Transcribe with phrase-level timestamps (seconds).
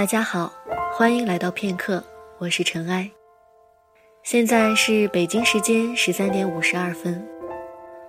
[0.00, 0.50] 大家好，
[0.90, 2.02] 欢迎来到片刻，
[2.38, 3.10] 我是尘埃。
[4.22, 7.22] 现在是北京时间十三点五十二分，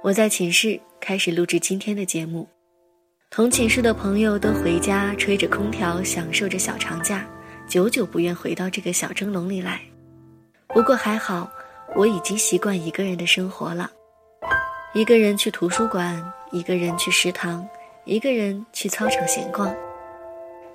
[0.02, 2.48] 我在寝室开始录制今天的节目。
[3.30, 7.28] 同寝室的朋友都回家吹着空调，享受着小长假，
[7.68, 9.82] 久久不愿回到这个小蒸笼里来。
[10.70, 11.52] 不过还好，
[11.94, 13.92] 我已经习惯一个人的生活了。
[14.94, 16.24] 一个人去图书馆，
[16.54, 17.68] 一个人去食堂，
[18.06, 19.76] 一个人去操场闲逛。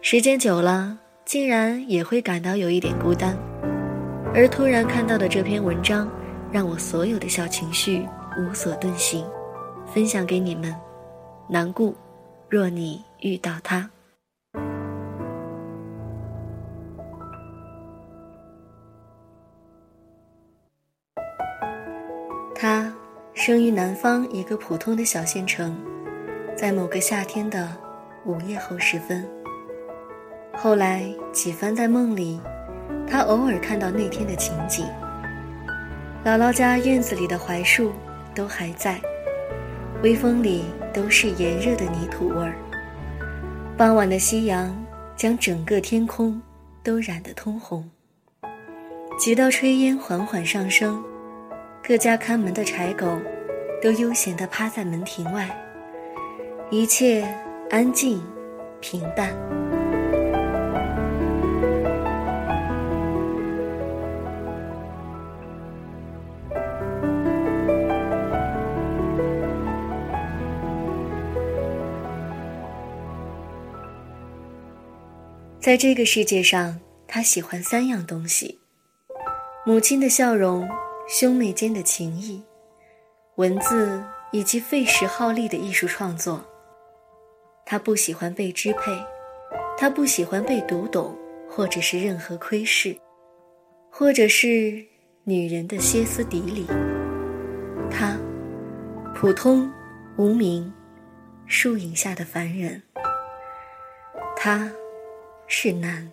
[0.02, 3.36] 时间久了，竟然也会感到有一点孤单。
[4.32, 6.08] 而突然看到的这篇文章，
[6.52, 8.06] 让我所有的小情绪
[8.38, 9.26] 无所遁形，
[9.84, 10.72] 分享给你们。
[11.48, 11.92] 难过，
[12.48, 13.90] 若你遇到他，
[22.54, 22.94] 他
[23.34, 25.76] 生于南方一个普通的小县城，
[26.56, 27.76] 在某个夏天的
[28.24, 29.28] 午夜后时分。
[30.66, 32.40] 后来几番在梦里，
[33.08, 34.84] 他偶尔看到那天的情景。
[36.24, 37.92] 姥姥家院子里的槐树
[38.34, 39.00] 都还在，
[40.02, 42.56] 微风里都是炎热的泥土味儿。
[43.76, 44.76] 傍晚的夕阳
[45.14, 46.42] 将整个天空
[46.82, 47.88] 都染得通红。
[49.20, 51.00] 几道炊烟缓缓上升，
[51.80, 53.06] 各家看门的柴狗
[53.80, 55.48] 都悠闲地趴在门庭外，
[56.70, 57.24] 一切
[57.70, 58.20] 安静
[58.80, 59.32] 平淡。
[75.66, 76.78] 在这个世界上，
[77.08, 78.60] 他喜欢三样东西：
[79.64, 80.64] 母亲的笑容、
[81.08, 82.40] 兄妹间的情谊、
[83.34, 84.00] 文字
[84.30, 86.40] 以及费时耗力的艺术创作。
[87.64, 88.92] 他不喜欢被支配，
[89.76, 91.18] 他不喜欢被读懂，
[91.50, 92.96] 或者是任何窥视，
[93.90, 94.86] 或者是
[95.24, 96.64] 女人的歇斯底里。
[97.90, 98.16] 他，
[99.16, 99.68] 普通、
[100.16, 100.72] 无名、
[101.48, 102.80] 树影下的凡人。
[104.36, 104.70] 他。
[105.46, 106.10] 是难。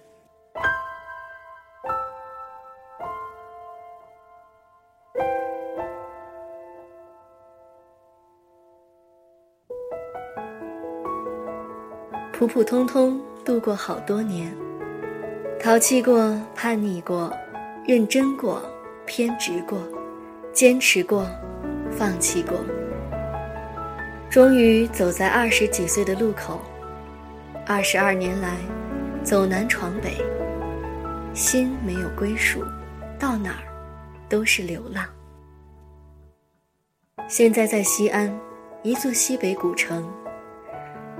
[12.31, 14.53] 普普通通度过好多年，
[15.59, 17.31] 淘气过，叛逆过，
[17.87, 18.61] 认真过，
[19.05, 19.79] 偏执过，
[20.51, 21.25] 坚持过，
[21.89, 22.57] 放弃过，
[24.29, 26.59] 终于走在二十几岁的路口，
[27.65, 28.82] 二十二年来。
[29.23, 30.17] 走南闯北，
[31.33, 32.61] 心没有归属，
[33.17, 33.63] 到哪儿
[34.27, 35.05] 都是流浪。
[37.29, 38.29] 现在在西安，
[38.81, 40.11] 一座西北古城，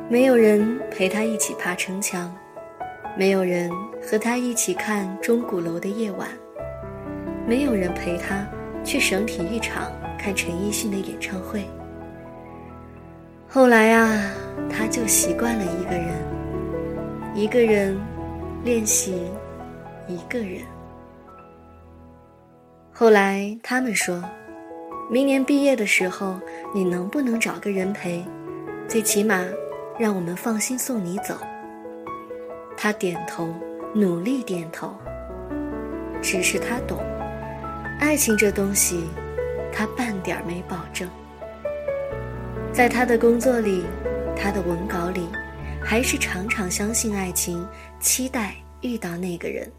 [0.09, 2.29] 没有人陪他一起爬城墙，
[3.17, 3.71] 没有人
[4.01, 6.27] 和他一起看钟鼓楼的夜晚，
[7.47, 8.45] 没有人陪他
[8.83, 9.89] 去省体育场
[10.19, 11.65] 看陈奕迅的演唱会。
[13.47, 14.29] 后来啊，
[14.69, 16.32] 他就习惯了一个人。
[17.35, 17.99] 一个人
[18.63, 19.23] 练习，
[20.07, 20.61] 一个人。
[22.91, 24.23] 后来他们说，
[25.09, 26.39] 明年毕业的时候，
[26.75, 28.23] 你能不能找个人陪？
[28.87, 29.43] 最起码
[29.97, 31.35] 让我们放心送你走。
[32.77, 33.49] 他点头，
[33.95, 34.93] 努力点头。
[36.21, 36.99] 只是他懂，
[37.99, 39.05] 爱情这东西，
[39.71, 41.09] 他半点没保证。
[42.71, 43.83] 在他的工作里，
[44.35, 45.27] 他的文稿里。
[45.85, 47.67] 还是常常相信爱情，
[47.99, 49.71] 期待遇到那个人。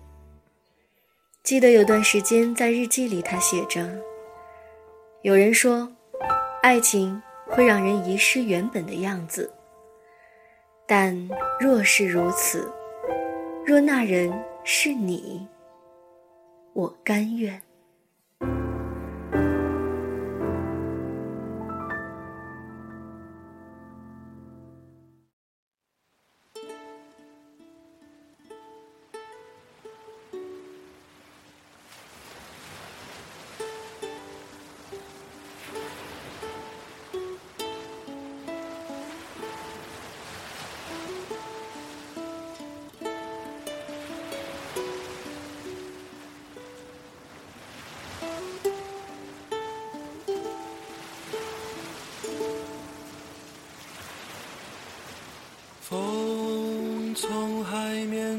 [1.42, 3.90] 记得有段时间在日记里，他写着
[5.22, 5.90] ：“有人说，
[6.62, 9.52] 爱情会让人遗失原本的样子，
[10.86, 11.28] 但
[11.58, 12.70] 若是如此，
[13.66, 14.32] 若那人
[14.62, 15.46] 是你，
[16.72, 17.60] 我甘愿。”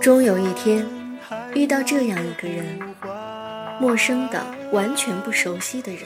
[0.00, 0.86] 终有一天，
[1.54, 2.80] 遇到这样一个人，
[3.80, 6.02] 陌生的、完全不熟悉的人，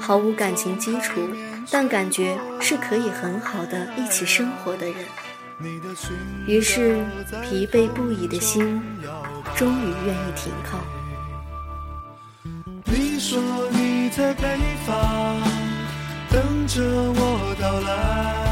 [0.00, 1.20] 毫无感情基础，
[1.70, 4.96] 但感觉是可以很好的一起生活的人。
[6.46, 7.04] 于是，
[7.42, 8.82] 疲惫不已的心
[9.54, 10.78] 终于愿意停靠。
[12.84, 13.40] 你说
[13.70, 15.40] 你在北方
[16.28, 18.51] 等着我到来，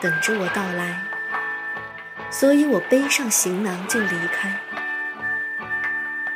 [0.00, 0.98] 等着我到来，
[2.30, 4.58] 所以我背上行囊就离开。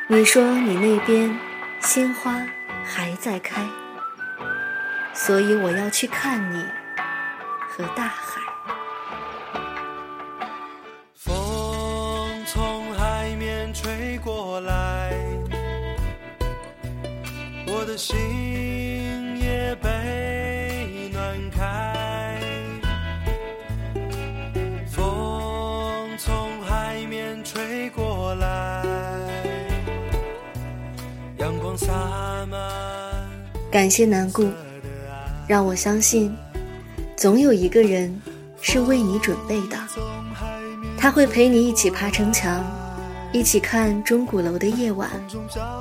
[0.07, 1.35] 你说你那边
[1.81, 2.43] 鲜花
[2.85, 3.67] 还在开，
[5.15, 6.63] 所以我要去看你
[7.71, 8.43] 和大海。
[11.15, 15.11] 风从海面吹过来，
[17.67, 18.19] 我的心
[33.75, 34.49] 感谢南顾，
[35.49, 36.33] 让我相信，
[37.17, 38.23] 总有一个人
[38.61, 39.77] 是为你准备的。
[40.97, 42.65] 他会陪你一起爬城墙，
[43.33, 45.11] 一起看钟鼓楼的夜晚，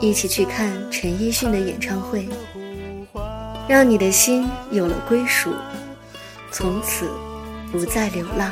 [0.01, 2.27] 一起去看陈奕迅的演唱会，
[3.69, 5.53] 让你的心有了归属，
[6.51, 7.07] 从此
[7.71, 8.51] 不再流浪。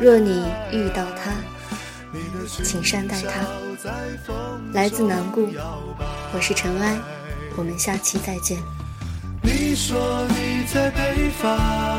[0.00, 1.30] 若你遇到他，
[2.64, 3.46] 请善待他。
[4.72, 5.48] 来自南顾，
[6.32, 6.98] 我是尘埃，
[7.56, 8.58] 我们下期再见。
[9.42, 11.98] 你说你在北方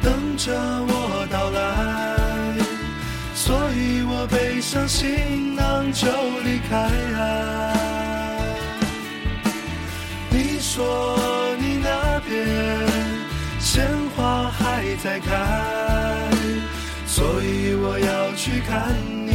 [0.00, 2.56] 等着我到来，
[3.34, 6.06] 所以我背上行囊就
[6.44, 6.90] 离开。
[10.30, 11.18] 你说
[11.58, 12.88] 你那边
[13.60, 13.86] 鲜
[14.16, 16.30] 花还在开，
[17.06, 18.94] 所以我要去看
[19.26, 19.31] 你。